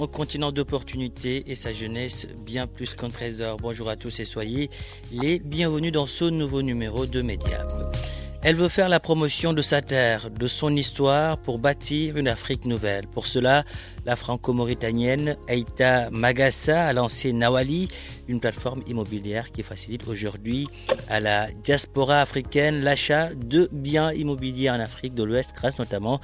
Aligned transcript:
un 0.00 0.06
continent 0.06 0.52
d'opportunités 0.52 1.50
et 1.50 1.54
sa 1.54 1.72
jeunesse 1.72 2.28
bien 2.44 2.66
plus 2.66 2.94
qu'un 2.94 3.08
trésor. 3.08 3.56
Bonjour 3.56 3.88
à 3.88 3.96
tous 3.96 4.20
et 4.20 4.24
soyez 4.24 4.70
les 5.10 5.38
bienvenus 5.38 5.92
dans 5.92 6.06
ce 6.06 6.24
nouveau 6.24 6.62
numéro 6.62 7.06
de 7.06 7.20
Mediap. 7.20 7.72
Elle 8.40 8.54
veut 8.54 8.68
faire 8.68 8.88
la 8.88 9.00
promotion 9.00 9.52
de 9.52 9.62
sa 9.62 9.82
terre, 9.82 10.30
de 10.30 10.46
son 10.46 10.76
histoire 10.76 11.38
pour 11.38 11.58
bâtir 11.58 12.16
une 12.16 12.28
Afrique 12.28 12.66
nouvelle. 12.66 13.08
Pour 13.08 13.26
cela, 13.26 13.64
la 14.06 14.14
franco-mauritanienne 14.14 15.36
Aïta 15.48 16.08
Magassa 16.10 16.86
a 16.86 16.92
lancé 16.92 17.32
Nawali, 17.32 17.88
une 18.28 18.38
plateforme 18.38 18.82
immobilière 18.86 19.50
qui 19.50 19.64
facilite 19.64 20.06
aujourd'hui 20.06 20.68
à 21.08 21.18
la 21.18 21.50
diaspora 21.64 22.20
africaine 22.20 22.82
l'achat 22.82 23.30
de 23.34 23.68
biens 23.72 24.12
immobiliers 24.12 24.70
en 24.70 24.78
Afrique 24.78 25.14
de 25.14 25.24
l'Ouest 25.24 25.50
grâce 25.56 25.76
notamment 25.80 26.16
à 26.16 26.20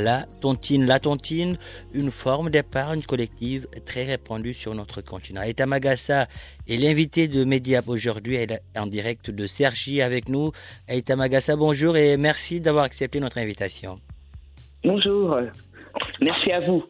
la 0.00 0.26
tontine. 0.40 0.86
La 0.86 0.98
tontine, 0.98 1.58
une 1.92 2.10
forme 2.10 2.50
d'épargne 2.50 3.02
collective 3.02 3.66
très 3.86 4.04
répandue 4.04 4.54
sur 4.54 4.74
notre 4.74 5.00
continent. 5.00 5.40
Aïta 5.40 5.66
Magassa 5.66 6.26
est 6.68 6.76
l'invité 6.76 7.28
de 7.28 7.44
Mediap 7.44 7.88
aujourd'hui. 7.88 8.36
Elle 8.36 8.52
est 8.52 8.78
en 8.78 8.86
direct 8.86 9.30
de 9.30 9.46
Sergi 9.46 10.02
avec 10.02 10.28
nous. 10.28 10.52
Aïta 10.88 11.16
Magassa, 11.16 11.56
bonjour 11.56 11.96
et 11.96 12.16
merci 12.16 12.60
d'avoir 12.60 12.84
accepté 12.84 13.20
notre 13.20 13.38
invitation. 13.38 13.98
Bonjour, 14.84 15.38
merci 16.20 16.52
à 16.52 16.60
vous 16.60 16.84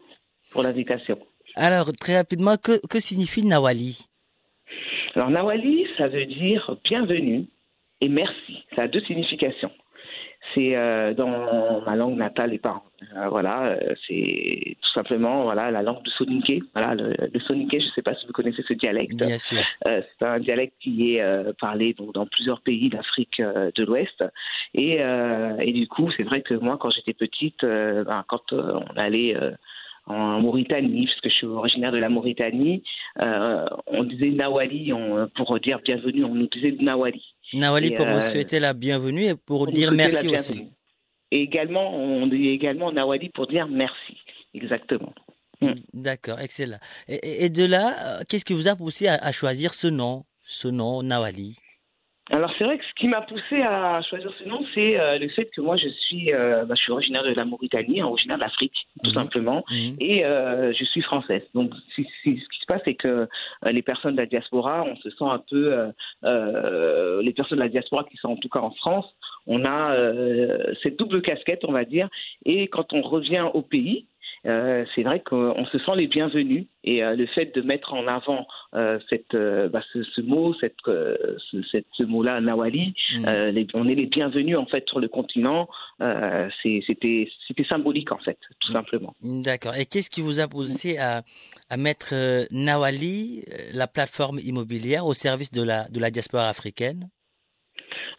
pour 0.51 0.63
l'invitation. 0.63 1.17
Alors, 1.55 1.91
très 1.93 2.17
rapidement, 2.17 2.57
que, 2.57 2.85
que 2.87 2.99
signifie 2.99 3.45
Nawali? 3.45 4.07
Alors, 5.15 5.29
Nawali, 5.29 5.87
ça 5.97 6.09
veut 6.09 6.25
dire 6.25 6.77
bienvenue 6.83 7.45
et 8.01 8.09
merci. 8.09 8.63
Ça 8.75 8.83
a 8.83 8.87
deux 8.87 8.99
significations 9.01 9.71
c'est 10.55 10.75
euh, 10.75 11.13
dans 11.13 11.81
ma 11.81 11.95
langue 11.95 12.17
natale 12.17 12.53
et 12.53 12.57
pas 12.57 12.81
euh, 13.15 13.27
voilà 13.27 13.65
euh, 13.65 13.93
c'est 14.07 14.77
tout 14.81 14.91
simplement 14.93 15.43
voilà 15.43 15.69
la 15.69 15.83
langue 15.83 16.01
du 16.01 16.09
soninké 16.11 16.63
voilà 16.73 16.95
le, 16.95 17.13
le 17.31 17.39
soninké 17.41 17.79
je 17.81 17.87
sais 17.93 18.01
pas 18.01 18.15
si 18.15 18.25
vous 18.25 18.33
connaissez 18.33 18.63
ce 18.63 18.73
dialecte. 18.73 19.15
Bien 19.15 19.37
sûr. 19.37 19.61
Euh, 19.85 20.01
c'est 20.17 20.25
un 20.25 20.39
dialecte 20.39 20.73
qui 20.79 21.15
est 21.15 21.23
parlé 21.59 21.93
donc, 21.93 22.13
dans 22.13 22.25
plusieurs 22.25 22.61
pays 22.61 22.89
d'Afrique 22.89 23.41
de 23.41 23.83
l'Ouest. 23.83 24.23
Et, 24.73 24.99
et 25.59 25.73
du 25.73 25.87
coup 25.87 26.09
c'est 26.15 26.23
vrai 26.23 26.41
que 26.41 26.53
moi 26.53 26.77
quand 26.79 26.89
j'étais 26.89 27.13
petite 27.13 27.63
ben, 27.63 28.23
quand 28.27 28.53
on 28.53 28.83
allait 28.95 29.35
en 30.07 30.39
Mauritanie, 30.39 31.07
parce 31.07 31.21
que 31.21 31.29
je 31.29 31.35
suis 31.35 31.47
originaire 31.47 31.91
de 31.91 31.97
la 31.97 32.09
Mauritanie, 32.09 32.83
euh, 33.21 33.65
on 33.87 34.03
disait 34.03 34.29
Nawali 34.29 34.91
on, 34.91 35.29
pour 35.35 35.59
dire 35.59 35.79
bienvenue, 35.83 36.23
on 36.25 36.35
nous 36.35 36.47
disait 36.47 36.75
Nawali. 36.79 37.23
Nawali 37.53 37.87
Et, 37.87 37.93
pour 37.93 38.05
euh, 38.07 38.13
vous 38.15 38.19
souhaiter 38.19 38.59
la 38.59 38.73
bienvenue 38.73 39.25
et 39.25 39.35
pour 39.35 39.65
Pour 39.65 39.71
dire 39.71 39.91
merci 39.91 40.27
aussi. 40.27 40.69
Et 41.31 41.41
également, 41.41 41.95
on 41.95 42.27
dit 42.27 42.49
également 42.49 42.91
Nawali 42.91 43.29
pour 43.29 43.47
dire 43.47 43.67
merci. 43.67 44.17
Exactement. 44.53 45.13
Mm. 45.61 45.73
D'accord, 45.93 46.39
excellent. 46.39 46.79
Et, 47.07 47.49
de 47.49 47.65
là, 47.65 48.19
euh, 48.19 48.23
qu'est-ce 48.27 48.45
qui 48.45 48.53
vous 48.53 48.67
a 48.67 48.75
poussé 48.75 49.07
à, 49.07 49.15
à 49.15 49.31
choisir 49.31 49.73
ce 49.73 49.87
nom, 49.87 50.25
ce 50.43 50.67
nom 50.67 51.01
Nawali? 51.01 51.57
Alors 52.31 52.51
c'est 52.57 52.63
vrai 52.63 52.79
que 52.79 52.83
ce 52.85 52.93
qui 52.95 53.07
m'a 53.07 53.21
poussé 53.21 53.61
à 53.61 54.01
choisir 54.01 54.31
ce 54.39 54.49
nom, 54.49 54.65
c'est 54.73 54.99
euh, 54.99 55.19
le 55.19 55.29
fait 55.29 55.45
que 55.55 55.61
moi 55.61 55.77
je 55.77 55.87
suis, 55.89 56.33
euh, 56.33 56.65
bah, 56.65 56.73
je 56.75 56.81
suis 56.81 56.91
originaire 56.91 57.23
de 57.23 57.29
la 57.33 57.45
Mauritanie, 57.45 58.01
originaire 58.01 58.39
d'Afrique, 58.39 58.87
tout 59.03 59.11
Mhm. 59.11 59.15
simplement. 59.15 59.63
Mhm. 59.69 59.95
et 59.99 60.25
euh, 60.25 60.73
je 60.73 60.83
suis 60.85 61.01
française. 61.03 61.43
Donc, 61.53 61.71
si- 61.93 62.07
si- 62.23 62.39
ce 62.39 62.49
qui 62.49 62.59
se 62.61 62.65
passe, 62.67 62.81
c'est 62.83 62.95
que 62.95 63.07
euh, 63.07 63.71
les 63.71 63.83
personnes 63.83 64.13
de 64.15 64.21
la 64.21 64.25
diaspora, 64.25 64.83
on 64.83 64.95
se 64.97 65.09
sent 65.11 65.23
un 65.25 65.37
peu, 65.49 65.71
euh, 65.73 65.91
euh, 66.23 67.21
les 67.21 67.31
personnes 67.33 67.59
de 67.59 67.63
la 67.63 67.69
diaspora 67.69 68.03
qui 68.05 68.17
sont 68.17 68.29
en 68.29 68.37
tout 68.37 68.49
cas 68.49 68.59
en 68.59 68.71
France, 68.71 69.05
on 69.47 69.63
a 69.63 69.93
euh, 69.93 70.73
cette 70.81 70.97
double 70.97 71.21
casquette, 71.21 71.63
on 71.63 71.71
va 71.71 71.85
dire. 71.85 72.09
Et 72.45 72.67
quand 72.69 72.91
on 72.93 73.01
revient 73.01 73.45
au 73.53 73.61
pays, 73.61 74.07
euh, 74.45 74.85
c'est 74.93 75.03
vrai 75.03 75.21
qu'on 75.21 75.65
se 75.65 75.77
sent 75.79 75.95
les 75.95 76.07
bienvenus 76.07 76.65
et 76.83 77.03
euh, 77.03 77.15
le 77.15 77.25
fait 77.27 77.55
de 77.55 77.61
mettre 77.61 77.93
en 77.93 78.07
avant 78.07 78.47
euh, 78.73 78.99
cette, 79.09 79.35
bah, 79.35 79.81
ce, 79.91 80.03
ce 80.03 80.21
mot, 80.21 80.53
cette, 80.59 80.75
ce, 80.85 81.61
cette- 81.71 81.87
ce 81.93 82.03
mot-là, 82.03 82.41
Nawali, 82.41 82.93
les- 83.23 83.67
on 83.73 83.87
est 83.87 83.95
les 83.95 84.05
bienvenus 84.05 84.57
en 84.57 84.65
fait 84.65 84.87
sur 84.87 84.99
le 84.99 85.07
continent. 85.07 85.67
C'était 86.63 87.27
symbolique 87.67 88.11
en 88.11 88.19
fait, 88.19 88.37
tout 88.59 88.71
Mm. 88.71 88.73
simplement. 88.75 89.13
D'accord. 89.21 89.75
Et 89.75 89.85
qu'est-ce 89.85 90.09
qui 90.09 90.21
vous 90.21 90.39
a 90.39 90.47
poussé 90.47 90.97
à, 90.97 91.23
à 91.69 91.77
mettre 91.77 92.13
Nawali, 92.51 93.43
la 93.73 93.87
plateforme 93.87 94.39
immobilière, 94.39 95.05
au 95.05 95.13
service 95.13 95.51
de 95.51 95.63
la, 95.63 95.87
de 95.89 95.99
la 95.99 96.11
diaspora 96.11 96.49
africaine? 96.49 97.09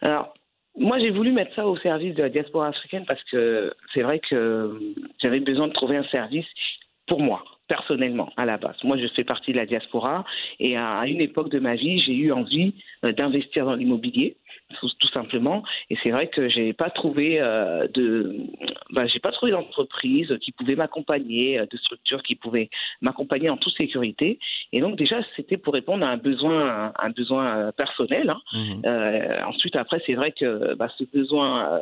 Alors, 0.01 0.33
moi, 0.77 0.99
j'ai 0.99 1.09
voulu 1.09 1.31
mettre 1.31 1.53
ça 1.55 1.67
au 1.67 1.75
service 1.77 2.15
de 2.15 2.21
la 2.21 2.29
diaspora 2.29 2.67
africaine 2.67 3.05
parce 3.07 3.23
que 3.25 3.73
c'est 3.93 4.01
vrai 4.01 4.19
que 4.19 4.79
j'avais 5.19 5.39
besoin 5.39 5.67
de 5.67 5.73
trouver 5.73 5.97
un 5.97 6.03
service 6.05 6.45
pour 7.07 7.21
moi, 7.21 7.43
personnellement, 7.67 8.31
à 8.37 8.45
la 8.45 8.57
base. 8.57 8.75
Moi, 8.83 8.97
je 8.97 9.07
fais 9.07 9.23
partie 9.23 9.53
de 9.53 9.57
la 9.57 9.65
diaspora 9.65 10.23
et 10.59 10.75
à 10.77 10.99
à 10.99 11.07
une 11.07 11.21
époque 11.21 11.49
de 11.49 11.59
ma 11.59 11.75
vie, 11.75 11.99
j'ai 11.99 12.13
eu 12.13 12.31
envie 12.31 12.75
euh, 13.03 13.11
d'investir 13.11 13.65
dans 13.65 13.75
l'immobilier. 13.75 14.37
Tout, 14.79 14.89
tout 14.99 15.07
simplement 15.07 15.63
et 15.89 15.97
c'est 16.03 16.11
vrai 16.11 16.27
que 16.27 16.49
j'ai 16.49 16.73
pas 16.73 16.89
trouvé 16.89 17.39
euh, 17.39 17.87
de 17.87 18.35
bah, 18.91 19.07
j'ai 19.07 19.19
pas 19.19 19.31
trouvé 19.31 19.53
d'entreprise 19.53 20.37
qui 20.41 20.51
pouvait 20.51 20.75
m'accompagner 20.75 21.57
euh, 21.57 21.65
de 21.71 21.77
structure 21.77 22.21
qui 22.21 22.35
pouvait 22.35 22.69
m'accompagner 23.01 23.49
en 23.49 23.55
toute 23.55 23.73
sécurité 23.77 24.39
et 24.73 24.81
donc 24.81 24.97
déjà 24.97 25.21
c'était 25.35 25.57
pour 25.57 25.73
répondre 25.73 26.05
à 26.05 26.09
un 26.09 26.17
besoin 26.17 26.91
un 26.99 27.09
besoin 27.11 27.57
euh, 27.57 27.71
personnel 27.71 28.29
hein. 28.29 28.41
Euh, 28.85 29.41
ensuite, 29.45 29.75
après, 29.75 30.01
c'est 30.05 30.13
vrai 30.13 30.31
que 30.31 30.75
bah, 30.75 30.89
ce 30.97 31.03
besoin, 31.03 31.73
euh, 31.73 31.79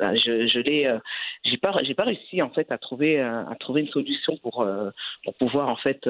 bah, 0.00 0.14
je, 0.14 0.46
je 0.46 0.58
l'ai, 0.60 0.92
j'ai 1.44 1.56
pas, 1.56 1.74
j'ai 1.82 1.94
pas 1.94 2.04
réussi 2.04 2.42
en 2.42 2.50
fait 2.50 2.70
à 2.72 2.78
trouver, 2.78 3.20
à 3.20 3.54
trouver 3.60 3.82
une 3.82 3.88
solution 3.88 4.36
pour 4.38 4.66
pour 5.24 5.34
pouvoir 5.34 5.68
en 5.68 5.76
fait 5.76 6.08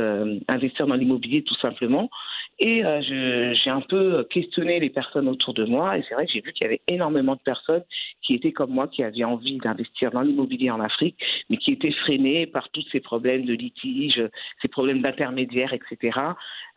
investir 0.48 0.86
dans 0.86 0.94
l'immobilier 0.94 1.42
tout 1.42 1.56
simplement. 1.56 2.10
Et 2.58 2.82
j'ai 3.02 3.70
un 3.70 3.80
peu 3.80 4.24
questionné 4.30 4.80
les 4.80 4.90
personnes 4.90 5.28
autour 5.28 5.53
de 5.54 5.64
moi, 5.64 5.96
et 5.98 6.04
c'est 6.08 6.14
vrai 6.14 6.26
que 6.26 6.32
j'ai 6.32 6.40
vu 6.40 6.52
qu'il 6.52 6.64
y 6.64 6.66
avait 6.66 6.82
énormément 6.88 7.34
de 7.34 7.40
personnes 7.40 7.84
qui 8.22 8.34
étaient 8.34 8.52
comme 8.52 8.70
moi, 8.70 8.88
qui 8.88 9.02
avaient 9.02 9.24
envie 9.24 9.58
d'investir 9.58 10.10
dans 10.10 10.22
l'immobilier 10.22 10.70
en 10.70 10.80
Afrique, 10.80 11.16
mais 11.50 11.56
qui 11.56 11.72
étaient 11.72 11.92
freinées 11.92 12.46
par 12.46 12.68
tous 12.70 12.84
ces 12.90 13.00
problèmes 13.00 13.44
de 13.44 13.54
litige, 13.54 14.22
ces 14.62 14.68
problèmes 14.68 15.02
d'intermédiaires, 15.02 15.72
etc. 15.72 16.18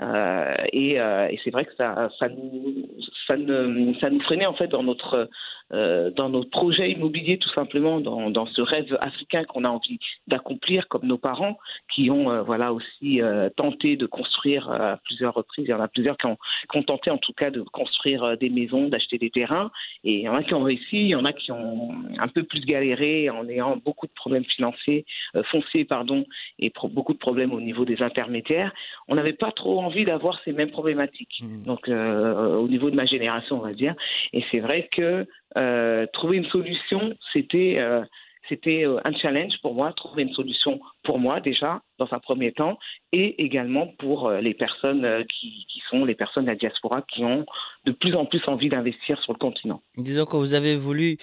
Euh, 0.02 0.54
et, 0.74 1.00
euh, 1.00 1.28
et 1.30 1.40
c'est 1.44 1.50
vrai 1.50 1.66
que 1.66 1.74
ça, 1.76 2.10
ça, 2.20 2.30
nous, 2.30 2.88
ça, 3.26 3.36
nous 3.38 4.22
freinait 4.22 4.46
en 4.46 4.54
fait 4.54 4.68
dans 4.68 4.84
notre, 4.84 5.30
euh, 5.74 6.12
dans 6.12 6.30
notre 6.30 6.50
projet 6.50 6.92
immobilier 6.92 7.38
tout 7.38 7.50
simplement, 7.50 8.00
dans, 8.00 8.46
ce 8.46 8.62
rêve 8.62 8.98
africain 9.02 9.44
qu'on 9.46 9.64
a 9.64 9.70
envie 9.70 10.00
d'accomplir, 10.28 10.88
comme 10.88 11.06
nos 11.06 11.18
parents 11.18 11.58
qui 11.94 12.12
ont 12.12 12.30
euh, 12.30 12.42
voilà 12.42 12.74
aussi 12.74 13.22
tenté 13.56 13.96
de 13.96 14.06
construire 14.06 14.70
à 14.70 14.98
plusieurs 14.98 15.34
reprises. 15.34 15.66
Il 15.68 15.72
y 15.72 15.74
en 15.74 15.82
a 15.82 15.88
plusieurs 15.88 16.18
qui 16.18 16.26
ont, 16.26 16.38
qui 16.72 16.78
ont 16.78 16.84
tenté 16.84 17.10
en 17.10 17.18
tout 17.18 17.34
cas 17.34 17.52
de 17.52 17.62
construire 17.62 18.38
des 18.38 18.50
maisons, 18.50 18.67
d'acheter 18.68 19.18
des 19.18 19.30
terrains. 19.30 19.72
Et 20.04 20.14
il 20.14 20.22
y 20.22 20.30
en 20.30 20.36
a 20.36 20.44
qui 20.44 20.54
ont 20.54 20.64
réussi, 20.64 20.98
il 21.00 21.08
y 21.08 21.16
en 21.16 21.26
a 21.26 21.34
qui 21.34 21.52
ont 21.52 21.92
un 22.18 22.28
peu 22.28 22.44
plus 22.44 22.62
galéré 22.66 23.30
en 23.30 23.48
ayant 23.50 23.78
beaucoup 23.78 24.08
de 24.08 24.12
problèmes 24.12 24.46
financiers, 24.46 25.06
euh, 25.36 25.44
fonciers 25.44 25.86
pardon, 25.86 26.26
et 26.60 26.70
pro- 26.70 26.88
beaucoup 26.90 27.14
de 27.14 27.18
problèmes 27.18 27.54
au 27.54 27.62
niveau 27.62 27.86
des 27.86 28.02
intermédiaires. 28.02 28.74
On 29.08 29.16
n'avait 29.16 29.34
pas 29.34 29.52
trop 29.52 29.80
envie 29.80 30.06
d'avoir 30.06 30.40
ces 30.44 30.54
mêmes 30.54 30.72
problématiques. 30.72 31.42
Mhm. 31.42 31.64
Donc 31.64 31.88
euh, 31.90 32.58
au 32.58 32.68
niveau 32.68 32.90
de 32.90 32.96
ma 32.96 33.06
génération, 33.06 33.58
on 33.58 33.62
va 33.62 33.74
dire. 33.74 33.96
Et 34.34 34.44
c'est 34.52 34.60
vrai 34.60 34.90
que 34.92 35.26
euh, 35.56 36.06
trouver 36.14 36.38
une 36.38 36.46
solution, 36.46 37.16
c'était 37.34 37.76
euh, 37.78 38.02
c'était 38.50 38.86
euh, 38.86 39.00
un 39.04 39.14
challenge 39.14 39.54
pour 39.62 39.74
moi, 39.74 39.94
trouver 39.94 40.24
une 40.24 40.34
solution 40.34 40.80
pour 41.04 41.20
moi 41.20 41.40
déjà, 41.40 41.82
dans 41.98 42.08
un 42.12 42.20
premier 42.20 42.52
temps, 42.52 42.78
et 43.12 43.44
également 43.44 43.88
pour 44.00 44.28
euh, 44.28 44.42
les 44.42 44.54
personnes 44.54 45.06
euh, 45.06 45.24
qui, 45.40 45.66
sont 45.90 46.04
les 46.04 46.16
personnes 46.16 46.44
de 46.44 46.50
la 46.50 46.56
diaspora 46.56 47.02
qui 47.02 47.24
ont 47.24 47.46
de 47.86 47.94
plus 47.94 48.14
en 48.14 48.26
plus 48.26 48.42
envie 48.48 48.68
d'investir 48.68 49.22
sur 49.22 49.32
le 49.32 49.38
continent. 49.38 49.82
Disons 49.96 50.26
que 50.26 50.36
vous 50.36 50.54
avez 50.54 50.76
voulu 50.76 51.18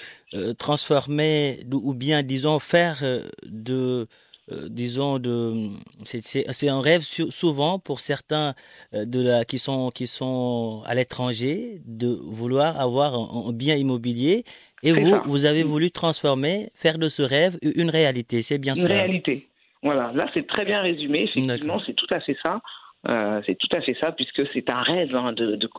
transformer 0.59 1.61
ou 1.71 1.93
bien, 1.93 2.23
disons, 2.23 2.59
faire 2.59 3.03
de 3.43 4.06
disons 4.50 5.19
de 5.19 5.69
c'est 6.05 6.69
un 6.69 6.81
rêve 6.81 7.03
souvent 7.03 7.79
pour 7.79 8.00
certains 8.00 8.55
de 8.93 9.20
la, 9.20 9.44
qui 9.44 9.59
sont 9.59 9.91
qui 9.91 10.06
sont 10.06 10.82
à 10.87 10.94
l'étranger 10.94 11.82
de 11.85 12.09
vouloir 12.09 12.81
avoir 12.81 13.15
un, 13.15 13.53
bien 13.53 13.77
immobilier 13.77 14.44
et 14.84 14.92
vous 14.92 15.16
vous 15.25 15.46
avez 15.46 15.62
voulu 15.64 15.90
transformer 15.90 16.69
faire 16.75 16.98
de 16.98 17.08
ce 17.08 17.22
rêve 17.22 17.58
une 17.62 17.90
réalité 17.90 18.42
c'est 18.42 18.58
bien 18.58 18.75
ça 18.75 18.82
une 18.82 18.86
réalité. 18.86 19.48
Voilà. 19.82 20.12
Là 20.14 20.28
c'est 20.32 20.46
très 20.46 20.64
bien 20.64 20.81
résumé. 20.81 21.25
Effectivement 21.25 21.81
c'est 21.84 21.94
tout 21.94 22.06
à 22.10 22.20
fait 22.20 22.36
ça. 22.42 22.60
Euh, 23.06 23.42
c'est 23.44 23.56
tout 23.56 23.69
à 23.72 23.82
fait 23.82 23.96
ça, 24.00 24.12
puisque 24.12 24.42
c'est 24.52 24.70
un 24.70 24.81
rêve 24.81 25.14
hein, 25.14 25.34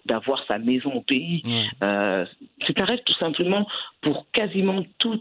d'avoir 0.06 0.42
de, 0.42 0.46
sa 0.48 0.60
maison 0.60 0.94
au 0.94 1.02
pays. 1.02 1.42
Euh, 1.82 2.26
c'est 2.68 2.80
un 2.80 2.86
rêve 2.86 3.00
tout 3.04 3.16
simplement 3.16 3.68
pour 4.02 4.28
quasiment 4.32 4.84
tout 5.00 5.20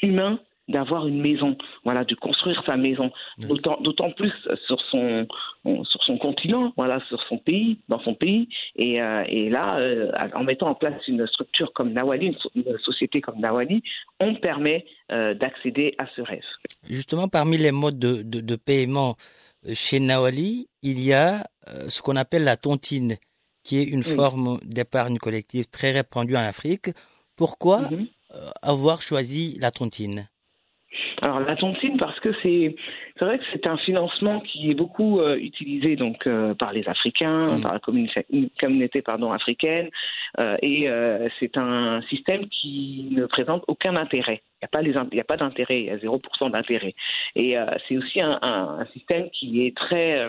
humain 0.00 0.38
d'avoir 0.68 1.06
une 1.06 1.20
maison, 1.20 1.56
voilà, 1.84 2.04
de 2.04 2.14
construire 2.14 2.62
sa 2.64 2.76
maison. 2.76 3.10
D'autant 3.38 4.10
plus 4.12 4.32
sur 4.66 4.80
son 4.90 5.26
sur 5.84 6.02
son 6.04 6.18
continent, 6.18 6.72
voilà, 6.76 7.00
sur 7.08 7.22
son 7.28 7.38
pays, 7.38 7.78
dans 7.88 8.00
son 8.00 8.14
pays. 8.14 8.48
Et, 8.76 9.00
euh, 9.00 9.24
et 9.28 9.48
là, 9.48 9.78
euh, 9.78 10.12
en 10.34 10.44
mettant 10.44 10.68
en 10.68 10.74
place 10.74 11.06
une 11.08 11.26
structure 11.26 11.72
comme 11.72 11.92
Nawali, 11.92 12.36
une, 12.54 12.78
société 12.78 13.20
comme 13.20 13.40
Nawali, 13.40 13.82
on 14.20 14.34
permet 14.34 14.84
euh, 15.10 15.34
d'accéder 15.34 15.94
à 15.98 16.06
ce 16.14 16.20
rêve. 16.20 16.44
Justement, 16.88 17.28
parmi 17.28 17.56
les 17.56 17.72
modes 17.72 17.98
de, 17.98 18.22
de, 18.22 18.40
de 18.40 18.56
paiement 18.56 19.16
chez 19.72 20.00
Nawali, 20.00 20.68
il 20.82 21.02
y 21.02 21.14
a 21.14 21.44
ce 21.88 22.02
qu'on 22.02 22.16
appelle 22.16 22.44
la 22.44 22.58
tontine, 22.58 23.16
qui 23.62 23.78
est 23.78 23.84
une 23.84 24.02
forme 24.02 24.58
d'épargne 24.62 25.16
collective 25.16 25.66
très 25.70 25.92
répandue 25.92 26.36
en 26.36 26.40
Afrique. 26.40 26.90
Pourquoi 27.36 27.88
mm-hmm. 27.88 28.06
avoir 28.60 29.00
choisi 29.00 29.56
la 29.58 29.70
tontine? 29.70 30.28
Alors 31.22 31.40
la 31.40 31.56
tontine 31.56 31.96
parce 31.96 32.18
que 32.20 32.32
c'est 32.42 32.74
c'est 33.18 33.24
vrai 33.24 33.38
que 33.38 33.44
c'est 33.52 33.66
un 33.66 33.76
financement 33.76 34.40
qui 34.40 34.70
est 34.70 34.74
beaucoup 34.74 35.20
euh, 35.20 35.36
utilisé 35.36 35.96
donc 35.96 36.26
euh, 36.26 36.54
par 36.54 36.72
les 36.72 36.88
Africains, 36.88 37.56
mmh. 37.56 37.62
par 37.62 37.72
la 37.74 37.78
communauté, 37.78 38.26
communauté 38.58 39.02
pardon 39.02 39.32
africaine, 39.32 39.88
euh, 40.40 40.56
et 40.62 40.88
c'est 41.38 41.56
un 41.56 42.02
système 42.02 42.48
qui 42.48 43.08
ne 43.12 43.26
présente 43.26 43.64
aucun 43.68 43.96
intérêt. 43.96 44.42
Il 44.56 44.64
n'y 44.64 44.66
a 44.66 44.68
pas 44.68 44.82
les 44.82 44.94
il 45.12 45.16
y 45.16 45.20
a 45.20 45.24
pas 45.24 45.36
d'intérêt, 45.36 45.80
il 45.80 45.86
y 45.86 45.90
a 45.90 45.96
0% 45.96 46.50
d'intérêt. 46.50 46.94
Et 47.36 47.56
c'est 47.86 47.96
aussi 47.96 48.20
un, 48.20 48.38
un, 48.42 48.78
un, 48.80 48.86
système 48.86 49.28
qui 49.30 49.66
est 49.66 49.76
très 49.76 50.28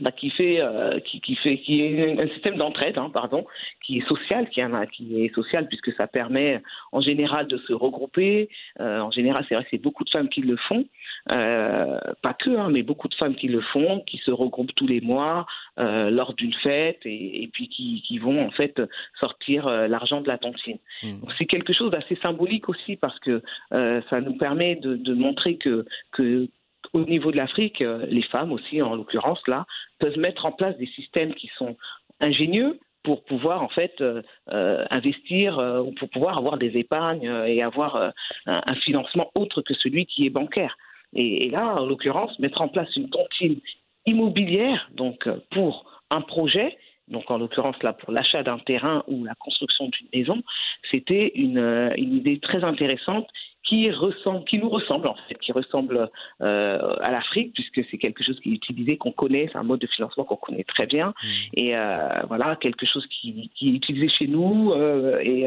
bah, 0.00 0.12
qui 0.12 0.28
fait 0.28 0.60
euh, 0.60 1.00
qui, 1.00 1.22
qui, 1.22 1.36
fait 1.36 1.58
qui 1.58 1.80
est 1.80 2.20
un 2.20 2.28
système 2.28 2.56
d'entraide 2.56 2.98
hein, 2.98 3.10
pardon 3.12 3.46
qui 3.82 3.98
est 3.98 4.06
social 4.06 4.48
qui, 4.50 4.60
a, 4.60 4.86
qui 4.86 5.24
est 5.24 5.34
social 5.34 5.66
puisque 5.68 5.92
ça 5.94 6.06
permet 6.06 6.60
en 6.92 7.00
général 7.00 7.46
de 7.46 7.56
se 7.58 7.72
regrouper. 7.72 8.50
Euh, 8.80 9.00
en 9.00 9.10
général 9.10 9.46
c'est 9.48 9.54
vrai 9.54 9.64
que 9.64 9.70
c'est 9.70 9.82
beaucoup 9.82 10.04
de 10.04 10.10
femmes 10.10 10.28
qui 10.28 10.42
le 10.42 10.56
font. 10.56 10.84
Euh, 11.30 11.98
pas 12.22 12.34
que 12.34 12.50
hein, 12.50 12.68
mais 12.70 12.82
beaucoup 12.82 13.08
de 13.08 13.14
femmes 13.14 13.36
qui 13.36 13.48
le 13.48 13.62
font 13.62 14.00
qui 14.06 14.18
se 14.18 14.30
regroupent 14.30 14.74
tous 14.74 14.86
les 14.86 15.00
mois 15.00 15.46
euh, 15.78 16.10
lors 16.10 16.34
d'une 16.34 16.54
fête 16.54 17.00
et, 17.06 17.42
et, 17.42 17.48
puis 17.48 17.68
qui, 17.68 18.02
qui 18.06 18.18
vont 18.18 18.46
en 18.46 18.50
fait 18.50 18.80
sortir 19.18 19.66
euh, 19.66 19.88
l'argent 19.88 20.20
de 20.20 20.28
la 20.28 20.36
tontine. 20.36 20.78
Mmh. 21.02 21.14
c'est 21.38 21.46
quelque 21.46 21.72
chose 21.72 21.90
d'assez 21.90 22.16
symbolique 22.16 22.68
aussi 22.68 22.96
parce 22.96 23.18
que 23.20 23.42
ça 23.70 24.20
nous 24.20 24.36
permet 24.36 24.76
de, 24.76 24.96
de 24.96 25.14
montrer 25.14 25.56
que 25.56 25.86
que 26.12 26.48
au 26.92 27.00
niveau 27.04 27.30
de 27.30 27.36
l'Afrique, 27.36 27.80
euh, 27.80 28.06
les 28.08 28.22
femmes 28.22 28.52
aussi, 28.52 28.82
en 28.82 28.94
l'occurrence, 28.94 29.40
là, 29.46 29.66
peuvent 29.98 30.18
mettre 30.18 30.46
en 30.46 30.52
place 30.52 30.76
des 30.78 30.86
systèmes 30.86 31.34
qui 31.34 31.50
sont 31.56 31.76
ingénieux 32.20 32.78
pour 33.02 33.24
pouvoir 33.24 33.62
en 33.62 33.68
fait 33.68 34.00
euh, 34.00 34.22
euh, 34.50 34.84
investir 34.90 35.58
ou 35.84 35.92
pour 35.92 36.08
pouvoir 36.10 36.38
avoir 36.38 36.58
des 36.58 36.76
épargnes 36.76 37.30
et 37.46 37.62
avoir 37.62 38.12
un, 38.46 38.74
financement 38.84 39.30
autre 39.34 39.62
que 39.62 39.74
celui 39.74 40.06
qui 40.06 40.26
est 40.26 40.30
bancaire. 40.30 40.76
Et, 41.14 41.50
là, 41.50 41.76
en 41.76 41.86
l'occurrence, 41.86 42.36
mettre 42.40 42.60
en 42.60 42.68
place 42.68 42.94
une 42.96 43.08
tontine 43.08 43.60
immobilière, 44.06 44.90
donc 44.92 45.28
pour 45.50 46.02
un 46.10 46.20
projet, 46.20 46.76
donc 47.08 47.30
en 47.30 47.38
l'occurrence 47.38 47.80
là 47.82 47.92
pour 47.92 48.12
l'achat 48.12 48.42
d'un 48.42 48.58
terrain 48.58 49.04
ou 49.06 49.24
la 49.24 49.34
construction 49.36 49.88
d'une 49.88 50.08
maison, 50.12 50.42
c'était 50.90 51.32
une, 51.36 51.92
idée 51.96 52.40
très 52.40 52.64
intéressante 52.64 53.28
qui 53.66 53.90
ressemble, 53.90 54.44
qui 54.44 54.58
nous 54.58 54.68
ressemble 54.68 55.08
en 55.08 55.16
fait, 55.28 55.34
qui 55.38 55.52
ressemble 55.52 56.08
euh, 56.40 56.96
à 57.00 57.10
l'Afrique 57.10 57.52
puisque 57.52 57.86
c'est 57.90 57.98
quelque 57.98 58.22
chose 58.22 58.38
qui 58.40 58.50
est 58.50 58.54
utilisé, 58.54 58.96
qu'on 58.96 59.12
connaît, 59.12 59.48
c'est 59.52 59.58
un 59.58 59.64
mode 59.64 59.80
de 59.80 59.86
financement 59.88 60.24
qu'on 60.24 60.36
connaît 60.36 60.64
très 60.64 60.86
bien 60.86 61.08
mmh. 61.08 61.28
et 61.54 61.76
euh, 61.76 62.22
voilà 62.28 62.56
quelque 62.56 62.86
chose 62.86 63.04
qui, 63.06 63.50
qui, 63.54 63.68
est 63.68 63.72
utilisé 63.72 64.08
chez 64.08 64.26
nous 64.28 64.72
euh, 64.72 65.18
et 65.18 65.46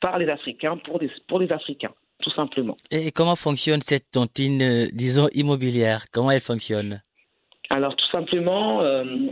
par 0.00 0.18
les 0.18 0.28
Africains 0.28 0.76
pour 0.76 0.98
des 0.98 1.10
pour 1.28 1.38
les 1.38 1.50
Africains 1.52 1.92
tout 2.20 2.30
simplement. 2.30 2.76
Et 2.92 3.10
comment 3.10 3.34
fonctionne 3.34 3.80
cette 3.80 4.12
tontine, 4.12 4.86
disons 4.92 5.28
immobilière? 5.34 6.04
Comment 6.12 6.30
elle 6.30 6.40
fonctionne? 6.40 7.02
Alors 7.68 7.96
tout 7.96 8.06
simplement, 8.12 8.80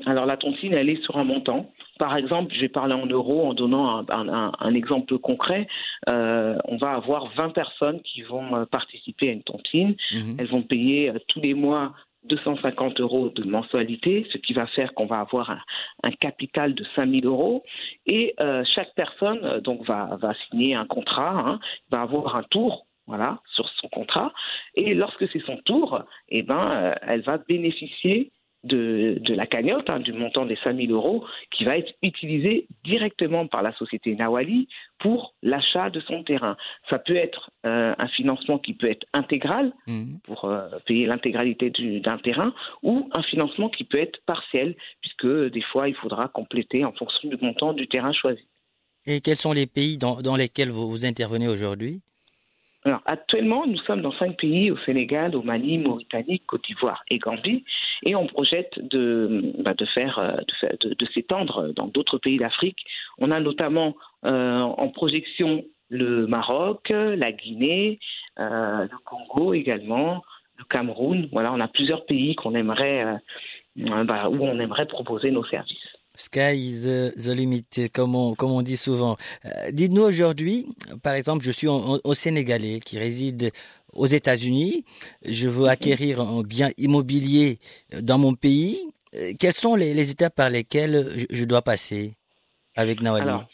alors 0.06 0.26
la 0.26 0.36
tontine, 0.36 0.72
elle 0.72 0.88
est 0.88 1.00
sur 1.04 1.16
un 1.16 1.22
montant. 1.22 1.70
Par 2.00 2.16
exemple, 2.16 2.54
je 2.54 2.62
vais 2.62 2.70
parler 2.70 2.94
en 2.94 3.04
euros 3.04 3.46
en 3.46 3.52
donnant 3.52 3.98
un, 3.98 4.28
un, 4.28 4.52
un 4.58 4.74
exemple 4.74 5.18
concret. 5.18 5.68
Euh, 6.08 6.56
on 6.64 6.78
va 6.78 6.92
avoir 6.92 7.30
20 7.34 7.50
personnes 7.50 8.00
qui 8.00 8.22
vont 8.22 8.56
euh, 8.56 8.64
participer 8.64 9.28
à 9.28 9.32
une 9.32 9.42
tontine. 9.42 9.94
Mmh. 10.10 10.36
Elles 10.38 10.48
vont 10.48 10.62
payer 10.62 11.10
euh, 11.10 11.18
tous 11.28 11.40
les 11.40 11.52
mois 11.52 11.92
250 12.24 13.00
euros 13.00 13.28
de 13.28 13.44
mensualité, 13.44 14.26
ce 14.32 14.38
qui 14.38 14.54
va 14.54 14.66
faire 14.68 14.94
qu'on 14.94 15.04
va 15.04 15.20
avoir 15.20 15.50
un, 15.50 15.60
un, 16.02 16.12
capital 16.12 16.74
de 16.74 16.86
5000 16.96 17.26
euros. 17.26 17.64
Et 18.06 18.32
euh, 18.40 18.64
chaque 18.74 18.94
personne 18.94 19.40
euh, 19.44 19.60
donc 19.60 19.84
va, 19.86 20.16
va 20.22 20.32
signer 20.48 20.74
un 20.74 20.86
contrat, 20.86 21.38
hein, 21.38 21.60
va 21.90 22.00
avoir 22.00 22.34
un 22.34 22.44
tour 22.44 22.86
voilà, 23.06 23.40
sur 23.54 23.68
son 23.68 23.88
contrat. 23.88 24.32
Et 24.74 24.94
lorsque 24.94 25.28
c'est 25.32 25.44
son 25.44 25.58
tour, 25.66 26.02
eh 26.30 26.42
ben, 26.42 26.70
euh, 26.70 26.94
elle 27.02 27.20
va 27.20 27.36
bénéficier 27.36 28.32
de, 28.64 29.18
de 29.20 29.34
la 29.34 29.46
cagnotte, 29.46 29.88
hein, 29.88 30.00
du 30.00 30.12
montant 30.12 30.44
des 30.44 30.56
5000 30.62 30.90
euros, 30.90 31.24
qui 31.50 31.64
va 31.64 31.78
être 31.78 31.92
utilisé 32.02 32.66
directement 32.84 33.46
par 33.46 33.62
la 33.62 33.72
société 33.74 34.14
Nawali 34.14 34.68
pour 34.98 35.34
l'achat 35.42 35.90
de 35.90 36.00
son 36.00 36.22
terrain. 36.24 36.56
Ça 36.88 36.98
peut 36.98 37.16
être 37.16 37.50
euh, 37.66 37.94
un 37.96 38.08
financement 38.08 38.58
qui 38.58 38.74
peut 38.74 38.90
être 38.90 39.06
intégral 39.12 39.72
mmh. 39.86 40.16
pour 40.24 40.44
euh, 40.44 40.68
payer 40.86 41.06
l'intégralité 41.06 41.70
d'un 42.00 42.18
terrain, 42.18 42.52
ou 42.82 43.08
un 43.12 43.22
financement 43.22 43.68
qui 43.70 43.84
peut 43.84 43.98
être 43.98 44.20
partiel, 44.26 44.76
puisque 45.00 45.52
des 45.52 45.62
fois 45.62 45.88
il 45.88 45.94
faudra 45.94 46.28
compléter 46.28 46.84
en 46.84 46.92
fonction 46.92 47.28
du 47.28 47.36
montant 47.40 47.72
du 47.72 47.88
terrain 47.88 48.12
choisi. 48.12 48.42
Et 49.06 49.20
quels 49.20 49.36
sont 49.36 49.52
les 49.52 49.66
pays 49.66 49.96
dans, 49.96 50.20
dans 50.20 50.36
lesquels 50.36 50.70
vous, 50.70 50.90
vous 50.90 51.06
intervenez 51.06 51.48
aujourd'hui? 51.48 52.02
Alors, 52.84 53.02
actuellement, 53.04 53.66
nous 53.66 53.78
sommes 53.78 54.00
dans 54.00 54.12
cinq 54.12 54.38
pays, 54.38 54.70
au 54.70 54.78
Sénégal, 54.78 55.36
au 55.36 55.42
Mali, 55.42 55.76
Mauritanie, 55.76 56.40
Côte 56.40 56.64
d'Ivoire 56.64 57.02
et 57.08 57.18
Gambie, 57.18 57.62
et 58.04 58.16
on 58.16 58.26
projette 58.26 58.78
de, 58.78 59.52
bah, 59.58 59.74
de 59.74 59.84
faire, 59.84 60.18
euh, 60.18 60.36
de, 60.80 61.06
s'étendre 61.12 61.74
dans 61.74 61.88
d'autres 61.88 62.16
pays 62.16 62.38
d'Afrique. 62.38 62.78
On 63.18 63.30
a 63.30 63.40
notamment 63.40 63.96
euh, 64.24 64.60
en 64.60 64.88
projection 64.88 65.62
le 65.90 66.26
Maroc, 66.26 66.88
la 66.88 67.32
Guinée, 67.32 67.98
euh, 68.38 68.86
le 68.90 68.98
Congo 69.04 69.52
également, 69.52 70.22
le 70.56 70.64
Cameroun. 70.64 71.28
Voilà, 71.32 71.52
on 71.52 71.60
a 71.60 71.68
plusieurs 71.68 72.06
pays 72.06 72.34
qu'on 72.34 72.54
aimerait, 72.54 73.18
bah, 73.76 74.30
où 74.30 74.42
on 74.42 74.58
aimerait 74.58 74.86
proposer 74.86 75.30
nos 75.32 75.44
services. 75.44 75.99
Sky 76.20 76.54
is 76.54 76.82
the 76.82 77.28
limit, 77.34 77.88
comme 77.94 78.14
on, 78.14 78.34
comme 78.34 78.50
on 78.50 78.62
dit 78.62 78.76
souvent. 78.76 79.16
Euh, 79.44 79.70
Dites-nous 79.72 80.02
aujourd'hui, 80.02 80.66
par 81.02 81.14
exemple, 81.14 81.44
je 81.44 81.50
suis 81.50 81.66
au, 81.66 81.98
au 82.04 82.14
Sénégalais 82.14 82.80
qui 82.80 82.98
réside 82.98 83.50
aux 83.92 84.06
États-Unis, 84.06 84.84
je 85.24 85.48
veux 85.48 85.68
acquérir 85.68 86.20
un 86.20 86.42
bien 86.42 86.68
immobilier 86.78 87.58
dans 88.00 88.18
mon 88.18 88.34
pays. 88.34 88.78
Euh, 89.14 89.32
quelles 89.38 89.54
sont 89.54 89.74
les, 89.74 89.94
les 89.94 90.10
étapes 90.10 90.36
par 90.36 90.50
lesquelles 90.50 91.06
je, 91.16 91.36
je, 91.36 91.44
dois 91.44 91.62
passer 91.62 92.14
avec 92.76 93.02
Nawali 93.02 93.28
alors, 93.28 93.44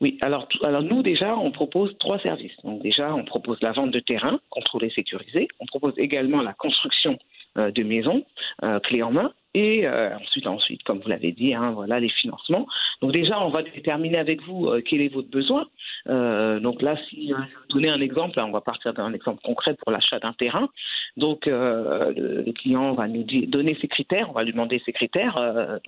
Oui, 0.00 0.18
alors, 0.22 0.48
alors 0.62 0.82
nous 0.82 1.02
déjà, 1.02 1.36
on 1.36 1.52
propose 1.52 1.96
trois 1.98 2.18
services. 2.20 2.56
Donc 2.64 2.82
déjà, 2.82 3.14
on 3.14 3.24
propose 3.24 3.58
la 3.60 3.72
vente 3.72 3.92
de 3.92 4.00
terrain, 4.00 4.40
contrôlé, 4.50 4.90
sécurisé. 4.90 5.46
On 5.60 5.66
propose 5.66 5.94
également 5.98 6.42
la 6.42 6.54
construction 6.54 7.12
euh, 7.12 7.43
de 7.56 7.82
maisons, 7.82 8.24
euh, 8.62 8.80
clé 8.80 9.02
en 9.02 9.12
main. 9.12 9.32
Et 9.54 9.86
euh, 9.86 10.16
ensuite, 10.16 10.48
ensuite, 10.48 10.82
comme 10.82 10.98
vous 10.98 11.08
l'avez 11.08 11.30
dit, 11.30 11.54
hein, 11.54 11.70
voilà 11.70 12.00
les 12.00 12.08
financements. 12.08 12.66
Donc 13.00 13.12
déjà, 13.12 13.40
on 13.40 13.50
va 13.50 13.62
déterminer 13.62 14.18
avec 14.18 14.42
vous 14.42 14.66
euh, 14.66 14.82
quel 14.84 15.00
est 15.00 15.08
votre 15.14 15.30
besoin. 15.30 15.66
Euh, 16.08 16.58
donc 16.58 16.82
là, 16.82 16.96
si 17.08 17.32
euh, 17.32 17.36
je 17.36 17.42
vais 17.42 17.66
donner 17.68 17.88
un 17.88 18.00
exemple, 18.00 18.36
là, 18.36 18.46
on 18.46 18.50
va 18.50 18.60
partir 18.60 18.92
d'un 18.94 19.12
exemple 19.12 19.40
concret 19.44 19.74
pour 19.74 19.92
l'achat 19.92 20.18
d'un 20.18 20.32
terrain. 20.32 20.68
Donc 21.16 21.46
le, 21.46 22.52
client 22.52 22.94
va 22.94 23.06
nous 23.06 23.24
donner 23.46 23.76
ses 23.80 23.86
critères, 23.86 24.28
on 24.30 24.32
va 24.32 24.42
lui 24.42 24.50
demander 24.52 24.82
ses 24.84 24.92
critères. 24.92 25.36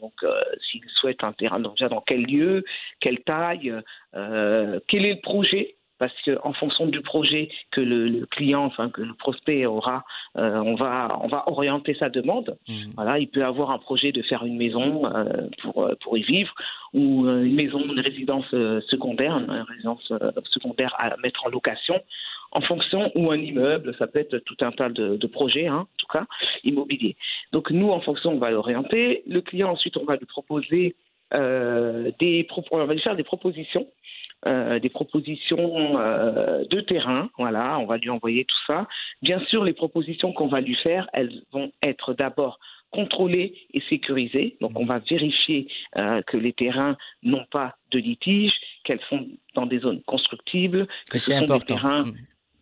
donc 0.00 0.12
s'il 0.60 0.82
souhaite 0.94 1.24
un 1.24 1.32
terrain, 1.32 1.58
donc 1.58 1.74
déjà 1.74 1.88
dans 1.88 2.00
quel 2.00 2.22
lieu, 2.22 2.64
quelle 3.00 3.20
taille, 3.20 3.72
quel 4.12 5.04
est 5.04 5.14
le 5.14 5.20
projet 5.20 5.75
parce 5.98 6.14
que 6.24 6.38
en 6.42 6.52
fonction 6.52 6.86
du 6.86 7.00
projet 7.00 7.48
que 7.70 7.80
le, 7.80 8.26
client, 8.26 8.64
enfin 8.64 8.90
que 8.90 9.02
le 9.02 9.14
prospect 9.14 9.66
aura, 9.66 10.04
euh, 10.36 10.56
on 10.58 10.74
va 10.74 11.18
on 11.22 11.28
va 11.28 11.44
orienter 11.48 11.94
sa 11.94 12.08
demande. 12.08 12.56
Mmh. 12.68 12.74
Voilà, 12.96 13.18
il 13.18 13.28
peut 13.28 13.44
avoir 13.44 13.70
un 13.70 13.78
projet 13.78 14.12
de 14.12 14.22
faire 14.22 14.44
une 14.44 14.56
maison 14.56 15.06
euh, 15.06 15.48
pour 15.62 15.84
euh, 15.84 15.94
pour 16.02 16.18
y 16.18 16.22
vivre 16.22 16.52
ou 16.92 17.28
une 17.28 17.54
maison, 17.54 17.80
une 17.80 18.00
résidence 18.00 18.48
secondaire, 18.88 19.36
une 19.36 19.64
résidence 19.68 20.12
secondaire 20.50 20.94
à 20.98 21.16
mettre 21.18 21.44
en 21.44 21.50
location. 21.50 22.00
En 22.52 22.60
fonction, 22.62 23.10
ou 23.16 23.30
un 23.32 23.36
immeuble, 23.36 23.94
ça 23.98 24.06
peut 24.06 24.20
être 24.20 24.38
tout 24.38 24.56
un 24.60 24.70
tas 24.70 24.88
de, 24.88 25.26
projets, 25.26 25.66
hein, 25.66 25.80
en 25.80 25.96
tout 25.98 26.06
cas, 26.06 26.24
immobiliers. 26.64 27.16
Donc 27.52 27.70
nous, 27.70 27.90
en 27.90 28.00
fonction, 28.00 28.30
on 28.30 28.38
va 28.38 28.50
l'orienter. 28.50 29.24
Le 29.26 29.42
client, 29.42 29.70
ensuite, 29.72 29.96
on 29.98 30.04
va 30.04 30.16
lui 30.16 30.24
proposer 30.24 30.94
des, 31.32 32.46
on 32.70 32.86
va 32.86 32.94
lui 32.94 33.02
faire 33.02 33.16
des 33.16 33.24
propositions 33.24 33.86
euh, 34.46 34.78
des 34.78 34.90
propositions 34.90 35.98
euh, 35.98 36.64
de 36.70 36.80
terrain. 36.80 37.30
Voilà, 37.38 37.78
on 37.78 37.86
va 37.86 37.96
lui 37.96 38.10
envoyer 38.10 38.44
tout 38.44 38.58
ça. 38.66 38.86
Bien 39.22 39.40
sûr, 39.46 39.64
les 39.64 39.72
propositions 39.72 40.32
qu'on 40.32 40.46
va 40.46 40.60
lui 40.60 40.76
faire, 40.76 41.08
elles 41.12 41.42
vont 41.52 41.72
être 41.82 42.14
d'abord 42.14 42.60
contrôlées 42.90 43.54
et 43.72 43.80
sécurisées. 43.88 44.56
Donc, 44.60 44.78
on 44.78 44.84
va 44.84 44.98
vérifier 44.98 45.68
euh, 45.96 46.22
que 46.22 46.36
les 46.36 46.52
terrains 46.52 46.96
n'ont 47.22 47.46
pas 47.50 47.76
de 47.90 47.98
litige, 47.98 48.52
qu'elles 48.84 49.00
sont 49.08 49.26
dans 49.54 49.66
des 49.66 49.80
zones 49.80 50.02
constructibles, 50.02 50.86
que 51.10 51.18
ce 51.18 51.32
sont 51.32 51.42
important. 51.42 51.58
des 51.58 51.64
terrains 51.64 52.04
mm. 52.04 52.14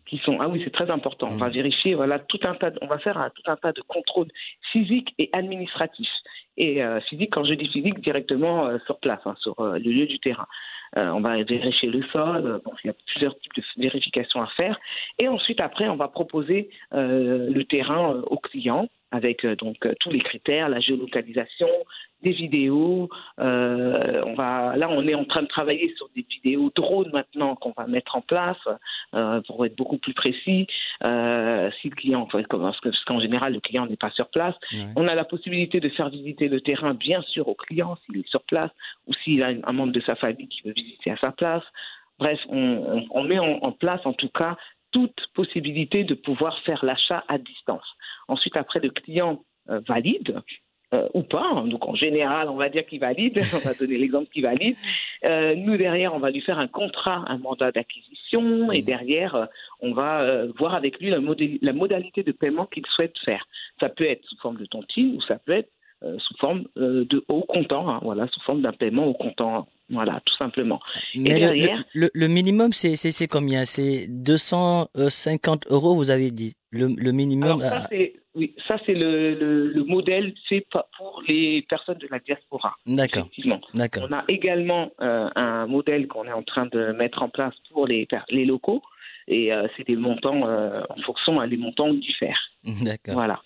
qui 0.07 0.17
sont 0.19 0.37
ah 0.39 0.47
oui 0.47 0.61
c'est 0.63 0.73
très 0.73 0.89
important. 0.89 1.27
On 1.29 1.37
va 1.37 1.49
mm. 1.49 1.53
vérifier 1.53 1.93
voilà 1.93 2.19
tout 2.19 2.39
un 2.43 2.55
tas 2.55 2.71
on 2.81 2.87
va 2.87 2.99
faire 2.99 3.17
un, 3.17 3.29
tout 3.29 3.43
un 3.51 3.57
tas 3.57 3.73
de 3.73 3.81
contrôles 3.81 4.31
physiques 4.71 5.13
et 5.19 5.29
administratifs 5.33 6.09
et 6.57 6.81
physique 7.09 7.31
quand 7.33 7.43
je 7.43 7.53
dis 7.53 7.67
physique 7.67 7.99
directement 7.99 8.69
sur 8.85 8.97
place 8.99 9.19
hein, 9.25 9.35
sur 9.39 9.55
le 9.59 9.79
lieu 9.79 10.05
du 10.05 10.19
terrain. 10.19 10.47
Euh, 10.97 11.09
on 11.09 11.19
va 11.19 11.43
vérifier 11.43 11.89
le 11.89 12.03
sol. 12.03 12.61
il 12.83 12.87
y 12.87 12.89
a 12.89 12.95
plusieurs 13.07 13.37
types 13.39 13.55
de 13.57 13.63
vérifications 13.77 14.41
à 14.41 14.47
faire. 14.47 14.79
Et 15.19 15.27
ensuite, 15.27 15.59
après, 15.59 15.89
on 15.89 15.97
va 15.97 16.07
proposer 16.07 16.69
euh, 16.93 17.49
le 17.49 17.63
terrain 17.65 18.15
euh, 18.15 18.21
au 18.27 18.37
client 18.37 18.87
avec 19.15 19.45
donc 19.45 19.77
tous 19.99 20.11
les 20.11 20.19
critères, 20.19 20.69
la 20.69 20.79
géolocalisation, 20.79 21.69
des 22.25 22.31
vidéos. 22.31 23.09
Euh, 23.39 24.23
on 24.25 24.33
va, 24.33 24.75
là, 24.75 24.89
on 24.89 25.07
est 25.07 25.15
en 25.15 25.25
train 25.25 25.43
de 25.43 25.47
travailler 25.47 25.93
sur 25.95 26.09
des 26.15 26.25
vidéos 26.29 26.71
drones 26.75 27.11
maintenant 27.13 27.55
qu'on 27.55 27.73
va 27.77 27.87
mettre 27.87 28.15
en 28.15 28.21
place 28.21 28.57
euh, 29.13 29.41
pour 29.47 29.65
être 29.65 29.75
beaucoup 29.75 29.97
plus 29.97 30.13
précis. 30.13 30.67
Euh, 31.03 31.69
si 31.79 31.89
le 31.89 31.95
client, 31.95 32.27
parce 32.27 32.79
qu'en 33.05 33.19
général, 33.19 33.53
le 33.53 33.59
client 33.59 33.85
n'est 33.85 33.95
pas 33.95 34.11
sur 34.11 34.27
place, 34.29 34.55
on 34.95 35.07
a 35.07 35.15
la 35.15 35.23
possibilité 35.25 35.79
de 35.79 35.89
faire 35.89 36.09
visiter 36.09 36.47
le 36.47 36.59
terrain, 36.61 36.93
bien 36.93 37.21
sûr, 37.21 37.47
au 37.47 37.55
client 37.55 37.97
s'il 38.05 38.17
est 38.17 38.27
sur 38.27 38.43
place 38.43 38.71
ou 39.07 39.13
s'il 39.23 39.43
a 39.43 39.51
un 39.63 39.71
membre 39.71 39.93
de 39.93 40.01
sa 40.01 40.15
famille 40.15 40.47
qui 40.47 40.61
veut 40.63 40.73
visiter 40.75 41.11
à 41.11 41.17
sa 41.17 41.31
place. 41.31 41.63
Bref, 42.17 42.39
on, 42.49 43.23
met 43.23 43.39
en, 43.39 43.71
place, 43.73 43.99
en 44.05 44.13
tout 44.13 44.29
cas, 44.29 44.55
toute 44.91 45.27
possibilité 45.33 46.05
de 46.05 46.13
pouvoir 46.13 46.57
faire 46.59 46.83
l'achat 46.85 47.25
à 47.27 47.37
distance. 47.37 47.85
Ensuite, 48.27 48.57
après, 48.57 48.79
le 48.79 48.89
client 48.89 49.43
valide, 49.67 50.41
euh, 50.93 51.07
ou 51.13 51.23
pas. 51.23 51.49
Hein. 51.55 51.67
Donc 51.67 51.87
en 51.87 51.95
général, 51.95 52.47
on 52.47 52.55
va 52.55 52.69
dire 52.69 52.85
qu'il 52.85 52.99
valide. 52.99 53.39
on 53.53 53.57
va 53.57 53.73
donner 53.73 53.97
l'exemple 53.97 54.27
qu'il 54.31 54.43
valide. 54.43 54.75
Euh, 55.23 55.55
nous 55.55 55.77
derrière, 55.77 56.13
on 56.13 56.19
va 56.19 56.29
lui 56.29 56.41
faire 56.41 56.59
un 56.59 56.67
contrat, 56.67 57.23
un 57.27 57.37
mandat 57.37 57.71
d'acquisition, 57.71 58.71
et 58.71 58.81
mmh. 58.81 58.85
derrière, 58.85 59.35
euh, 59.35 59.45
on 59.81 59.93
va 59.93 60.45
voir 60.57 60.75
avec 60.75 60.99
lui 60.99 61.09
la, 61.09 61.19
la 61.61 61.73
modalité 61.73 62.23
de 62.23 62.31
paiement 62.31 62.65
qu'il 62.67 62.85
souhaite 62.87 63.17
faire. 63.25 63.45
Ça 63.79 63.89
peut 63.89 64.05
être 64.05 64.23
sous 64.25 64.37
forme 64.37 64.57
de 64.57 64.65
tontine 64.65 65.15
ou 65.15 65.21
ça 65.21 65.37
peut 65.37 65.53
être 65.53 65.69
sous 66.19 66.37
forme 66.37 66.65
de 66.75 67.25
haut 67.29 67.45
comptant, 67.47 67.89
hein, 67.89 67.99
voilà, 68.03 68.27
sous 68.27 68.39
forme 68.41 68.61
d'un 68.61 68.73
paiement 68.73 69.07
au 69.07 69.13
comptant. 69.13 69.67
Voilà, 69.89 70.19
tout 70.25 70.35
simplement. 70.35 70.79
Mais 71.15 71.35
derrière, 71.35 71.83
le, 71.93 72.27
minimum, 72.27 72.73
c'est 72.73 73.27
combien? 73.27 73.65
C'est 73.65 74.07
250 74.09 75.67
euros, 75.69 75.95
vous 75.95 76.09
avez 76.09 76.31
dit. 76.31 76.53
Le, 76.75 77.11
minimum. 77.11 77.61
Alors, 77.61 77.87
oui, 78.35 78.53
ça 78.67 78.75
c'est 78.85 78.93
le, 78.93 79.33
le, 79.69 79.83
modèle 79.85 80.33
fait 80.49 80.65
pour 80.97 81.23
les 81.27 81.61
personnes 81.69 81.97
de 81.97 82.07
la 82.11 82.19
diaspora. 82.19 82.75
D'accord. 82.85 83.29
On 83.73 84.13
a 84.13 84.25
également 84.27 84.91
euh, 85.01 85.29
un 85.35 85.67
modèle 85.67 86.07
qu'on 86.07 86.25
est 86.25 86.33
en 86.33 86.43
train 86.43 86.65
de 86.65 86.91
mettre 86.91 87.23
en 87.23 87.29
place 87.29 87.53
pour 87.71 87.87
les, 87.87 88.07
les 88.29 88.45
locaux 88.45 88.81
et 89.27 89.53
euh, 89.53 89.67
c'est 89.75 89.87
des 89.87 89.95
montants 89.95 90.47
euh, 90.47 90.81
en 90.89 91.01
fonction, 91.03 91.39
hein, 91.39 91.47
les 91.47 91.57
montants 91.57 91.93
diffèrent. 91.93 92.51
D'accord. 92.63 93.13
Voilà. 93.13 93.41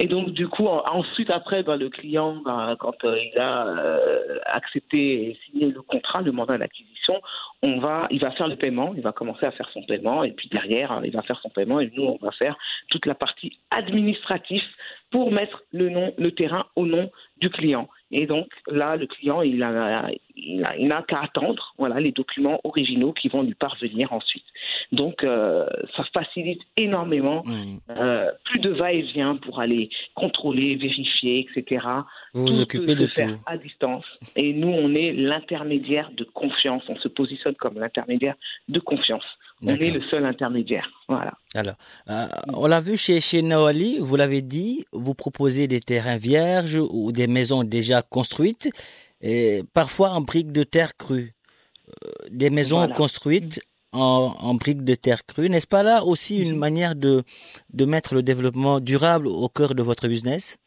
Et 0.00 0.08
donc 0.08 0.30
du 0.30 0.48
coup, 0.48 0.66
ensuite 0.66 1.30
après, 1.30 1.62
ben, 1.62 1.76
le 1.76 1.88
client, 1.88 2.42
ben, 2.44 2.76
quand 2.80 2.96
il 3.04 3.38
a 3.38 4.00
accepté 4.46 5.30
et 5.30 5.38
signé 5.46 5.66
le 5.66 5.80
contrat, 5.82 6.22
le 6.22 6.32
mandat 6.32 6.58
d'acquisition, 6.58 7.20
on 7.62 7.80
va, 7.80 8.06
il 8.10 8.20
va 8.20 8.30
faire 8.30 8.46
le 8.46 8.56
paiement, 8.56 8.92
il 8.94 9.02
va 9.02 9.12
commencer 9.12 9.44
à 9.44 9.50
faire 9.50 9.68
son 9.70 9.82
paiement, 9.82 10.22
et 10.22 10.30
puis 10.30 10.48
derrière, 10.48 10.92
hein, 10.92 11.02
il 11.04 11.12
va 11.12 11.22
faire 11.22 11.40
son 11.40 11.50
paiement, 11.50 11.80
et 11.80 11.90
nous, 11.96 12.04
on 12.04 12.18
va 12.24 12.30
faire 12.30 12.56
toute 12.88 13.04
la 13.04 13.14
partie 13.14 13.58
administrative 13.70 14.62
pour 15.10 15.32
mettre 15.32 15.64
le 15.72 15.88
nom, 15.88 16.14
le 16.18 16.30
terrain 16.32 16.66
au 16.76 16.86
nom 16.86 17.10
du 17.38 17.50
client. 17.50 17.88
Et 18.10 18.26
donc 18.26 18.46
là, 18.68 18.96
le 18.96 19.06
client, 19.06 19.42
il 19.42 19.58
n'a 19.58 20.10
il 20.36 20.92
a, 20.92 21.02
qu'à 21.02 21.20
attendre 21.20 21.74
voilà, 21.78 22.00
les 22.00 22.12
documents 22.12 22.60
originaux 22.64 23.12
qui 23.12 23.28
vont 23.28 23.42
lui 23.42 23.54
parvenir 23.54 24.12
ensuite. 24.12 24.44
Donc 24.90 25.22
euh, 25.22 25.66
ça 25.96 26.04
facilite 26.14 26.62
énormément. 26.76 27.44
Euh, 27.90 28.30
plus 28.44 28.58
de 28.60 28.70
va-et-vient 28.70 29.36
pour 29.36 29.60
aller 29.60 29.90
contrôler, 30.14 30.76
vérifier, 30.76 31.46
etc. 31.46 31.86
Vous 32.32 32.46
vous 32.46 32.60
occupez 32.60 32.94
de 32.94 33.06
faire 33.06 33.28
tout. 33.28 33.40
à 33.46 33.58
distance. 33.58 34.04
Et 34.34 34.52
nous, 34.54 34.68
on 34.68 34.94
est 34.94 35.12
l'intermédiaire 35.12 36.10
de 36.16 36.24
confiance. 36.24 36.82
On 36.88 36.96
se 36.96 37.08
positionne 37.08 37.54
comme 37.56 37.78
l'intermédiaire 37.78 38.34
de 38.68 38.80
confiance. 38.80 39.24
On 39.60 39.74
est 39.74 39.90
le 39.90 40.00
seul 40.02 40.24
intermédiaire. 40.24 40.88
Voilà. 41.08 41.32
Alors, 41.54 41.74
euh, 42.08 42.26
on 42.54 42.66
l'a 42.66 42.80
vu 42.80 42.96
chez, 42.96 43.20
chez 43.20 43.42
vous 43.42 44.16
l'avez 44.16 44.40
dit, 44.40 44.84
vous 44.92 45.14
proposez 45.14 45.66
des 45.66 45.80
terrains 45.80 46.16
vierges 46.16 46.76
ou 46.76 47.10
des 47.10 47.26
maisons 47.26 47.64
déjà 47.64 48.02
construites, 48.02 48.70
et 49.20 49.62
parfois 49.74 50.10
en 50.10 50.20
briques 50.20 50.52
de 50.52 50.62
terre 50.62 50.96
crue. 50.96 51.34
Des 52.30 52.50
maisons 52.50 52.86
construites 52.88 53.60
en, 53.98 54.34
en, 54.38 54.54
briques 54.54 54.84
de 54.84 54.94
terre 54.94 55.24
crue. 55.26 55.48
N'est-ce 55.50 55.66
pas 55.66 55.82
là 55.82 56.04
aussi 56.04 56.40
une 56.40 56.52
mhm. 56.52 56.58
manière 56.58 56.94
de, 56.94 57.22
de 57.72 57.84
mettre 57.84 58.14
le 58.14 58.22
développement 58.22 58.80
durable 58.80 59.26
au 59.26 59.48
cœur 59.48 59.74
de 59.74 59.82
votre 59.82 60.08
business? 60.08 60.58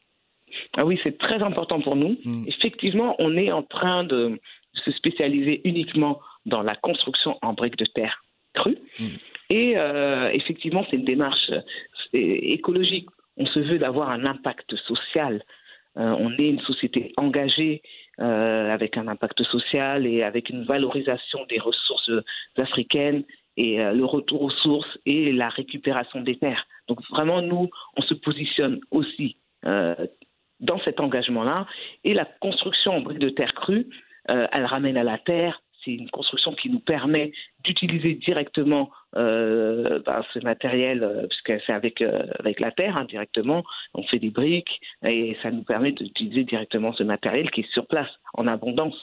Ah 0.77 0.85
oui, 0.85 0.99
c'est 1.03 1.17
très 1.17 1.41
important 1.41 1.81
pour 1.81 1.95
nous. 1.95 2.17
Mhm. 2.25 2.45
Effectivement, 2.47 3.15
on 3.19 3.35
est 3.37 3.51
en 3.51 3.63
train 3.63 4.03
de 4.03 4.39
se 4.73 4.91
spécialiser 4.91 5.61
uniquement 5.65 6.19
dans 6.45 6.61
la 6.61 6.75
construction 6.75 7.37
en 7.41 7.53
briques 7.53 7.77
de 7.77 7.85
terre 7.85 8.23
cru. 8.53 8.77
Mm. 8.99 9.07
Et 9.49 9.77
euh, 9.77 10.29
effectivement, 10.31 10.85
c'est 10.89 10.97
une 10.97 11.05
démarche 11.05 11.51
écologique. 12.13 13.07
On 13.37 13.45
se 13.45 13.59
veut 13.59 13.79
d'avoir 13.79 14.09
un 14.09 14.25
impact 14.25 14.75
social. 14.75 15.43
Euh, 15.97 16.15
on 16.19 16.31
est 16.37 16.49
une 16.49 16.59
société 16.61 17.13
engagée 17.17 17.81
euh, 18.19 18.71
avec 18.71 18.97
un 18.97 19.07
impact 19.07 19.43
social 19.43 20.05
et 20.07 20.23
avec 20.23 20.49
une 20.49 20.63
valorisation 20.63 21.45
des 21.49 21.59
ressources 21.59 22.11
africaines 22.57 23.23
et 23.57 23.77
le 23.77 24.05
retour 24.05 24.43
aux 24.43 24.49
sources 24.49 24.97
et 25.05 25.33
la 25.33 25.49
récupération 25.49 26.21
des 26.21 26.37
terres. 26.37 26.65
Donc 26.87 26.99
vraiment, 27.09 27.41
nous, 27.41 27.69
on 27.97 28.01
se 28.01 28.13
positionne 28.13 28.79
aussi 28.91 29.35
dans 29.61 30.79
cet 30.85 31.01
engagement-là. 31.01 31.67
Et 32.05 32.13
la 32.13 32.23
construction 32.23 32.93
en 32.93 33.01
briques 33.01 33.19
de 33.19 33.29
terre 33.29 33.53
crue, 33.53 33.87
elle 34.27 34.65
ramène 34.65 34.95
à 34.95 35.03
la 35.03 35.17
terre 35.17 35.61
c'est 35.83 35.91
une 35.91 36.09
construction 36.09 36.53
qui 36.53 36.69
nous 36.69 36.79
permet 36.79 37.31
d'utiliser 37.63 38.15
directement 38.15 38.89
euh, 39.15 39.99
bah, 40.05 40.23
ce 40.33 40.39
matériel, 40.39 41.03
euh, 41.03 41.27
puisque 41.27 41.63
c'est 41.65 41.73
avec, 41.73 42.01
euh, 42.01 42.23
avec 42.39 42.59
la 42.59 42.71
terre 42.71 42.97
hein, 42.97 43.05
directement, 43.05 43.63
on 43.93 44.03
fait 44.03 44.19
des 44.19 44.29
briques, 44.29 44.79
et 45.05 45.37
ça 45.41 45.51
nous 45.51 45.63
permet 45.63 45.91
d'utiliser 45.91 46.43
directement 46.43 46.93
ce 46.93 47.03
matériel 47.03 47.51
qui 47.51 47.61
est 47.61 47.71
sur 47.73 47.87
place, 47.87 48.09
en 48.33 48.47
abondance. 48.47 48.95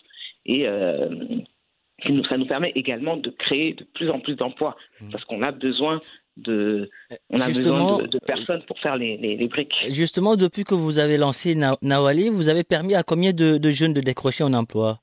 Et 0.46 0.64
ça 0.64 2.38
nous 2.38 2.46
permet 2.46 2.72
également 2.74 3.18
de 3.18 3.28
créer 3.28 3.74
de 3.74 3.84
plus 3.84 4.08
en 4.08 4.18
plus 4.18 4.34
d'emplois, 4.34 4.76
mmh. 5.00 5.10
parce 5.10 5.24
qu'on 5.24 5.42
a 5.42 5.52
besoin 5.52 6.00
de, 6.38 6.88
on 7.28 7.40
a 7.40 7.48
besoin 7.48 7.98
de, 8.04 8.18
personnes 8.20 8.62
pour 8.62 8.78
faire 8.78 8.96
les, 8.96 9.18
les, 9.18 9.48
briques. 9.48 9.74
Justement, 9.90 10.36
depuis 10.36 10.64
que 10.64 10.74
vous 10.74 10.98
avez 10.98 11.18
lancé 11.18 11.54
Nawali, 11.82 12.30
vous 12.30 12.48
avez 12.48 12.64
permis 12.64 12.94
à 12.94 13.02
combien 13.02 13.32
de, 13.32 13.58
de 13.58 13.70
jeunes 13.70 13.92
de 13.92 14.00
décrocher 14.00 14.44
un 14.44 14.54
emploi? 14.54 15.00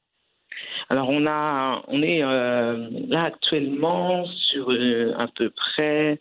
Alors 0.89 1.09
on 1.09 1.25
a, 1.25 1.83
on 1.87 2.01
est 2.01 2.23
euh, 2.23 2.89
là 3.07 3.23
actuellement 3.23 4.25
sur 4.27 4.71
euh, 4.71 5.13
à 5.17 5.27
peu 5.27 5.49
près 5.49 6.19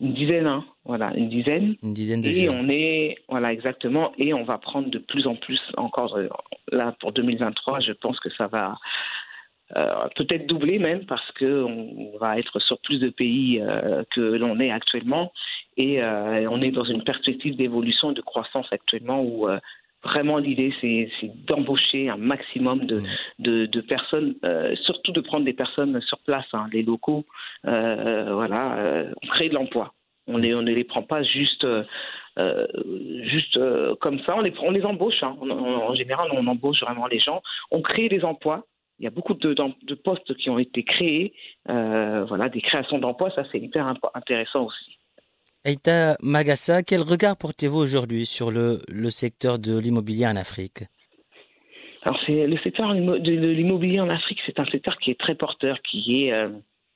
une 0.00 0.12
dizaine, 0.12 0.46
hein, 0.46 0.64
voilà, 0.84 1.14
une 1.16 1.28
dizaine. 1.28 1.76
Une 1.82 1.94
dizaine 1.94 2.20
de 2.20 2.28
Et 2.28 2.50
on 2.50 2.68
est, 2.68 3.16
voilà, 3.28 3.52
exactement, 3.52 4.12
et 4.18 4.34
on 4.34 4.44
va 4.44 4.58
prendre 4.58 4.90
de 4.90 4.98
plus 4.98 5.26
en 5.26 5.36
plus 5.36 5.60
encore. 5.76 6.16
Euh, 6.16 6.28
là 6.70 6.94
pour 7.00 7.12
2023, 7.12 7.80
je 7.80 7.92
pense 7.92 8.18
que 8.20 8.30
ça 8.30 8.46
va 8.48 8.76
peut-être 10.14 10.46
doubler 10.46 10.78
même 10.78 11.06
parce 11.06 11.28
que 11.32 11.64
on 11.64 12.16
va 12.18 12.38
être 12.38 12.60
sur 12.60 12.78
plus 12.82 13.00
de 13.00 13.08
pays 13.08 13.60
que 14.12 14.20
l'on 14.20 14.60
est 14.60 14.70
actuellement 14.70 15.32
et 15.76 16.00
on 16.04 16.62
est 16.62 16.70
dans 16.70 16.84
une 16.84 17.02
perspective 17.02 17.56
d'évolution 17.56 18.12
et 18.12 18.14
de 18.14 18.20
croissance 18.20 18.66
actuellement 18.70 19.22
où 19.24 19.48
Vraiment, 20.04 20.38
l'idée, 20.38 20.72
c'est 20.80 21.10
d'embaucher 21.46 22.08
un 22.08 22.16
maximum 22.16 22.86
de, 22.86 23.02
de, 23.38 23.66
de 23.66 23.80
personnes, 23.80 24.34
euh, 24.44 24.76
surtout 24.76 25.10
de 25.10 25.20
prendre 25.20 25.44
des 25.44 25.52
personnes 25.52 26.00
sur 26.02 26.18
place, 26.20 26.46
hein, 26.52 26.68
les 26.72 26.82
locaux. 26.82 27.24
Euh, 27.66 28.32
voilà, 28.32 28.76
euh, 28.78 29.12
on 29.22 29.26
crée 29.26 29.48
de 29.48 29.54
l'emploi. 29.54 29.94
On, 30.28 30.36
les, 30.36 30.54
on 30.54 30.62
ne 30.62 30.72
les 30.72 30.84
prend 30.84 31.02
pas 31.02 31.22
juste, 31.22 31.66
juste 33.22 33.58
comme 34.00 34.20
ça. 34.20 34.36
On 34.36 34.40
les, 34.40 34.52
on 34.60 34.70
les 34.70 34.84
embauche. 34.84 35.22
Hein. 35.22 35.36
On, 35.40 35.50
en 35.50 35.94
général, 35.94 36.28
on 36.32 36.46
embauche 36.46 36.80
vraiment 36.80 37.06
les 37.06 37.20
gens. 37.20 37.42
On 37.70 37.80
crée 37.80 38.08
des 38.08 38.24
emplois. 38.24 38.64
Il 38.98 39.04
y 39.04 39.08
a 39.08 39.10
beaucoup 39.10 39.34
de, 39.34 39.54
de 39.54 39.94
postes 39.94 40.34
qui 40.34 40.50
ont 40.50 40.58
été 40.58 40.82
créés. 40.82 41.32
voilà, 41.66 42.48
des 42.48 42.60
créations 42.60 42.98
d'emplois. 42.98 43.30
Ça, 43.30 43.44
c'est 43.52 43.58
hyper 43.58 43.94
intéressant 44.14 44.66
aussi. 44.66 44.98
Aïta 45.66 46.16
Magassa, 46.22 46.84
quel 46.84 47.02
regard 47.02 47.36
portez-vous 47.36 47.78
aujourd'hui 47.78 48.24
sur 48.24 48.52
le, 48.52 48.82
le 48.86 49.10
secteur 49.10 49.58
de 49.58 49.76
l'immobilier 49.76 50.24
en 50.28 50.36
Afrique? 50.36 50.84
Alors, 52.02 52.20
c'est 52.24 52.46
le 52.46 52.56
secteur 52.58 52.94
de 52.94 53.30
l'immobilier 53.50 53.98
en 53.98 54.08
Afrique, 54.08 54.38
c'est 54.46 54.60
un 54.60 54.64
secteur 54.66 54.96
qui 54.98 55.10
est 55.10 55.18
très 55.18 55.34
porteur, 55.34 55.82
qui 55.82 56.22
est 56.22 56.32
euh, 56.32 56.50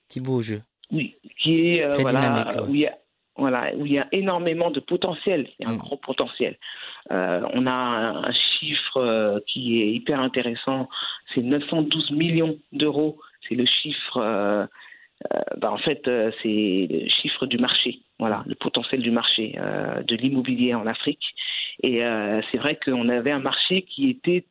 qui 0.08 0.20
bouge. 0.20 0.60
Oui, 0.92 1.16
qui 1.42 1.66
est 1.66 1.82
euh, 1.82 1.96
voilà, 1.98 2.46
où 2.62 2.72
il 2.72 2.82
y 2.82 2.86
a 2.86 2.96
voilà, 3.34 3.74
où 3.74 3.86
il 3.86 3.92
y 3.92 3.98
a 3.98 4.06
énormément 4.12 4.70
de 4.70 4.78
potentiel, 4.78 5.48
il 5.58 5.64
y 5.64 5.66
a 5.66 5.70
un 5.70 5.74
mm. 5.74 5.78
gros 5.78 5.96
potentiel. 5.96 6.56
Euh, 7.10 7.40
on 7.52 7.66
a 7.66 7.72
un, 7.72 8.32
chiffre 8.32 9.42
qui 9.48 9.82
est 9.82 9.90
hyper 9.90 10.20
intéressant, 10.20 10.88
c'est 11.34 11.42
912 11.42 12.12
millions 12.12 12.56
d'euros, 12.70 13.18
c'est 13.48 13.56
le 13.56 13.66
chiffre 13.66 14.68
bah, 15.60 15.70
en 15.70 15.78
fait, 15.78 16.08
euh, 16.08 16.30
c'est 16.42 16.88
le 16.90 17.08
chiffre 17.08 17.46
du 17.46 17.58
marché, 17.58 18.00
voilà, 18.18 18.42
le 18.46 18.54
potentiel 18.54 19.02
du 19.02 19.10
marché 19.10 19.54
euh, 19.58 20.02
de 20.02 20.16
l'immobilier 20.16 20.74
en 20.74 20.86
Afrique. 20.86 21.24
Et 21.82 22.02
c'est 22.50 22.58
vrai 22.58 22.78
qu'on 22.84 23.08
avait 23.08 23.30
un 23.30 23.38
marché 23.38 23.82
qui 23.82 24.10
était 24.10 24.44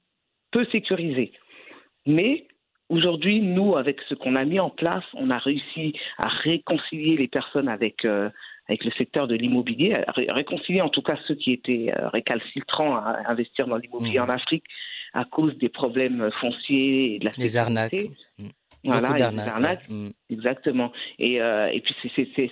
peu 0.49 0.65
sécurisé. 0.71 1.31
Mais 2.07 2.47
aujourd'hui, 2.89 3.39
nous, 3.39 3.77
avec 3.77 4.01
ce 4.09 4.15
qu'on 4.15 4.35
a 4.35 4.45
mis 4.45 4.59
en 4.59 4.71
place, 4.71 5.03
on 5.13 5.29
a 5.29 5.37
réussi 5.37 5.93
à 6.17 6.27
réconcilier 6.27 7.17
les 7.17 7.27
personnes 7.27 7.67
avec, 7.67 8.03
avec 8.03 8.83
le 8.83 8.89
secteur 8.97 9.27
de 9.27 9.35
l'immobilier, 9.35 9.93
à 9.93 10.11
réconcilier 10.33 10.81
en 10.81 10.89
tout 10.89 11.03
cas 11.03 11.19
ceux 11.27 11.35
qui 11.35 11.51
étaient 11.51 11.93
récalcitrants 11.95 12.95
à 12.95 13.19
investir 13.27 13.67
dans 13.67 13.77
l'immobilier 13.77 14.17
mmh. 14.17 14.23
en 14.23 14.29
Afrique 14.29 14.63
à 15.13 15.23
cause 15.25 15.55
des 15.59 15.69
problèmes 15.69 16.31
fonciers 16.41 17.13
et 17.13 17.19
de 17.19 17.25
la 17.25 17.31
Les 17.37 17.57
arnaques. 17.57 17.93
Mmh. 18.39 18.47
Voilà, 18.83 19.09
arnaques. 19.09 19.89
Mm. 19.89 20.09
Exactement. 20.29 20.91
Et, 21.17 21.41
euh, 21.41 21.67
et 21.67 21.81
puis 21.81 21.95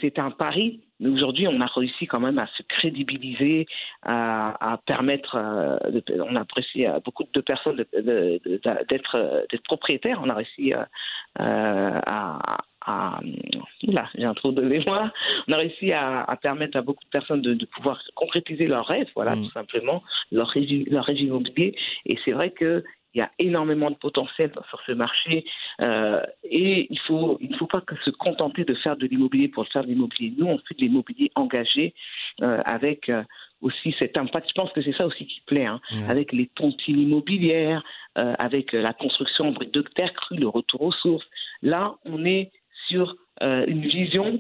c'est 0.04 0.20
un 0.20 0.32
pari. 0.32 0.82
Mais 1.00 1.10
aujourd'hui, 1.10 1.48
on 1.48 1.62
a 1.62 1.68
réussi 1.68 2.08
quand 2.08 2.20
même 2.20 2.40
à 2.40 2.48
se 2.48 2.64
crédibiliser, 2.64 3.68
à, 4.02 4.74
à 4.74 4.78
permettre. 4.78 5.36
Euh, 5.36 5.78
on 6.28 6.36
a 6.36 6.42
apprécié 6.42 6.88
à 6.88 7.00
beaucoup 7.00 7.24
de 7.32 7.42
personnes 7.42 7.86
d'être 7.94 9.46
propriétaires. 9.66 10.20
On 10.24 10.30
a 10.30 10.34
réussi 10.34 10.74
euh, 10.74 10.84
à, 11.38 12.58
à, 12.86 13.20
là, 13.84 14.10
j'ai 14.16 14.26
un 14.26 14.34
trou 14.34 14.52
de 14.52 14.64
mémoire. 14.64 15.12
On 15.48 15.54
a 15.54 15.58
réussi 15.58 15.92
à, 15.92 16.24
à 16.24 16.36
permettre 16.36 16.78
à 16.78 16.82
beaucoup 16.82 17.04
de 17.04 17.10
personnes 17.10 17.42
de, 17.42 17.54
de 17.54 17.66
pouvoir 17.66 18.02
concrétiser 18.16 18.66
leurs 18.66 18.88
rêves, 18.88 19.10
voilà, 19.16 19.36
mm. 19.36 19.44
tout 19.44 19.52
simplement, 19.52 20.02
leur, 20.32 20.52
leur 20.90 21.06
régime 21.06 21.28
immobilier. 21.28 21.76
Et 22.08 22.18
c'est 22.26 22.32
vrai 22.32 22.50
que 22.50 22.84
il 23.18 23.22
y 23.22 23.24
a 23.24 23.32
énormément 23.40 23.90
de 23.90 23.96
potentiel 23.96 24.52
sur 24.70 24.80
ce 24.86 24.92
marché 24.92 25.44
euh, 25.82 26.22
et 26.44 26.86
il 26.92 27.00
faut 27.00 27.40
il 27.42 27.50
ne 27.50 27.58
faut 27.58 27.66
pas 27.66 27.82
que 27.82 27.96
se 28.06 28.12
contenter 28.12 28.64
de 28.64 28.76
faire 28.76 28.96
de 28.96 29.08
l'immobilier 29.08 29.48
pour 29.48 29.68
faire 29.70 29.84
de 29.84 29.88
l'immobilier. 29.88 30.34
Nous, 30.38 30.46
on 30.46 30.60
fait 30.60 30.76
de 30.76 30.82
l'immobilier 30.82 31.32
engagé 31.34 31.96
euh, 32.44 32.62
avec 32.64 33.10
euh, 33.10 33.24
aussi 33.62 33.96
cet 33.98 34.18
impact. 34.18 34.50
Je 34.50 34.54
pense 34.54 34.72
que 34.72 34.84
c'est 34.84 34.96
ça 34.96 35.08
aussi 35.08 35.26
qui 35.26 35.42
plaît, 35.48 35.66
hein, 35.66 35.82
avec 36.08 36.32
les 36.32 36.46
tontines 36.46 37.00
immobilières, 37.00 37.84
avec 38.14 38.72
la 38.74 38.94
construction 38.94 39.52
de 39.52 39.82
terre 39.96 40.14
crue, 40.14 40.38
le 40.38 40.48
retour 40.48 40.84
aux 40.84 40.92
sources. 40.92 41.26
Là, 41.64 41.96
on 42.06 42.24
est 42.24 42.52
sur 42.88 43.16
une 43.42 43.82
vision 43.82 44.40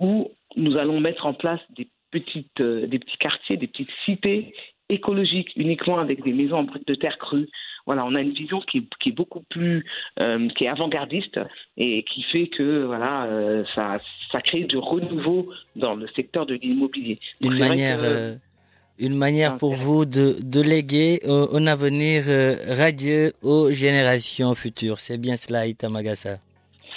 où 0.00 0.30
nous 0.56 0.76
allons 0.76 1.00
mettre 1.00 1.24
en 1.24 1.32
place 1.32 1.60
des 1.70 1.88
petites, 2.10 2.60
des 2.60 2.98
petits 2.98 3.16
quartiers, 3.16 3.56
des 3.56 3.68
petites 3.68 3.90
cités 4.04 4.52
écologiques 4.88 5.52
uniquement 5.56 5.98
avec 5.98 6.22
des 6.22 6.32
maisons 6.32 6.58
en 6.58 6.64
briques 6.64 6.86
de 6.86 6.94
terre 6.94 7.18
crue, 7.18 7.48
voilà, 7.88 8.04
on 8.04 8.14
a 8.14 8.20
une 8.20 8.34
vision 8.34 8.60
qui, 8.60 8.86
est 9.06 9.12
beaucoup 9.12 9.40
plus, 9.48 9.82
euh, 10.20 10.46
qui 10.50 10.64
est 10.64 10.68
avant-gardiste 10.68 11.40
et 11.78 12.04
qui 12.04 12.22
fait 12.24 12.48
que 12.48 12.84
voilà, 12.84 13.24
euh, 13.24 13.64
ça, 13.74 13.98
ça 14.30 14.42
crée 14.42 14.64
du 14.64 14.76
renouveau 14.76 15.48
dans 15.74 15.94
le 15.94 16.06
secteur 16.14 16.44
de 16.44 16.52
l'immobilier. 16.52 17.18
Une 17.40 17.56
manière, 17.56 18.00
euh, 18.02 18.34
une 18.98 19.16
manière 19.16 19.56
pour 19.56 19.72
vous 19.72 20.04
de, 20.04 20.36
de 20.38 20.60
léguer 20.60 21.20
un 21.26 21.66
avenir 21.66 22.24
radieux 22.76 23.32
aux 23.42 23.70
générations 23.72 24.54
futures. 24.54 25.00
C'est 25.00 25.16
bien 25.16 25.38
cela, 25.38 25.66
Itamagasa. 25.66 26.40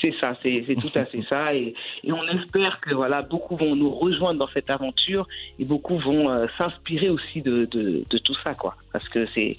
C'est 0.01 0.13
ça, 0.19 0.35
c'est 0.41 0.75
tout 0.75 0.97
à 0.97 1.05
fait 1.05 1.21
ça. 1.29 1.53
Et, 1.53 1.75
on 2.05 2.27
espère 2.27 2.79
que 2.81 2.93
voilà, 2.93 3.21
beaucoup 3.21 3.55
vont 3.55 3.75
nous 3.75 3.91
rejoindre 3.91 4.39
dans 4.39 4.49
cette 4.53 4.69
aventure 4.69 5.27
et 5.59 5.65
beaucoup 5.65 5.97
vont 5.99 6.29
euh, 6.29 6.47
s'inspirer 6.57 7.09
aussi 7.09 7.41
de, 7.41 7.65
tout 7.65 8.35
ça, 8.43 8.55
quoi. 8.55 8.75
Parce 8.91 9.07
que 9.09 9.27
c'est 9.33 9.57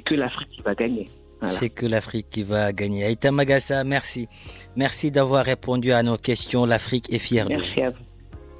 que 0.00 0.14
l'Afrique 0.14 0.50
qui 0.50 0.62
va 0.62 0.74
gagner. 0.74 1.08
C'est 1.46 1.68
que 1.68 1.84
l'Afrique 1.84 2.30
qui 2.30 2.42
va 2.42 2.72
gagner. 2.72 3.04
Aïta 3.04 3.30
Magassa, 3.30 3.84
merci. 3.84 4.28
Merci 4.76 5.10
d'avoir 5.10 5.44
répondu 5.44 5.92
à 5.92 6.02
nos 6.02 6.16
questions. 6.16 6.64
L'Afrique 6.64 7.12
est 7.12 7.18
fière 7.18 7.48
de 7.48 7.54
vous. 7.54 7.60
Merci 7.60 7.82
à 7.82 7.90
vous. 7.90 8.04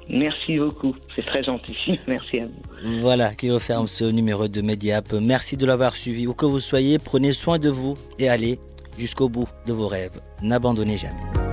Merci 0.07 0.59
beaucoup, 0.59 0.95
c'est 1.15 1.25
très 1.25 1.43
gentil. 1.43 1.75
Merci 2.07 2.39
à 2.39 2.45
vous. 2.45 2.99
Voilà 2.99 3.33
qui 3.33 3.49
referme 3.49 3.87
ce 3.87 4.05
numéro 4.05 4.47
de 4.47 4.61
Mediap. 4.61 5.13
Merci 5.13 5.57
de 5.57 5.65
l'avoir 5.65 5.95
suivi. 5.95 6.27
Où 6.27 6.35
que 6.35 6.45
vous 6.45 6.59
soyez, 6.59 6.99
prenez 6.99 7.33
soin 7.33 7.57
de 7.57 7.69
vous 7.69 7.97
et 8.19 8.29
allez 8.29 8.59
jusqu'au 8.97 9.29
bout 9.29 9.47
de 9.65 9.73
vos 9.73 9.87
rêves. 9.87 10.19
N'abandonnez 10.41 10.97
jamais. 10.97 11.44